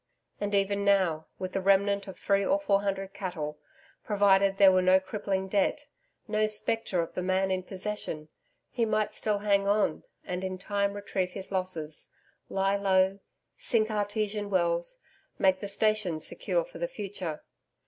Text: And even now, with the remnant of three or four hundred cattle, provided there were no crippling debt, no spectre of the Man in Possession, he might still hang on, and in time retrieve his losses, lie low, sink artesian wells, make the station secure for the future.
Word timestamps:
And 0.39 0.55
even 0.55 0.83
now, 0.83 1.27
with 1.37 1.53
the 1.53 1.61
remnant 1.61 2.07
of 2.07 2.17
three 2.17 2.43
or 2.43 2.59
four 2.59 2.81
hundred 2.81 3.13
cattle, 3.13 3.59
provided 4.03 4.57
there 4.57 4.71
were 4.71 4.81
no 4.81 4.99
crippling 4.99 5.47
debt, 5.47 5.85
no 6.27 6.47
spectre 6.47 7.01
of 7.01 7.13
the 7.13 7.21
Man 7.21 7.51
in 7.51 7.61
Possession, 7.61 8.27
he 8.71 8.83
might 8.83 9.13
still 9.13 9.37
hang 9.37 9.67
on, 9.67 10.03
and 10.25 10.43
in 10.43 10.57
time 10.57 10.93
retrieve 10.95 11.33
his 11.33 11.51
losses, 11.51 12.09
lie 12.49 12.77
low, 12.77 13.19
sink 13.59 13.91
artesian 13.91 14.49
wells, 14.49 14.97
make 15.37 15.59
the 15.59 15.67
station 15.67 16.19
secure 16.19 16.65
for 16.65 16.79
the 16.79 16.87
future. 16.87 17.43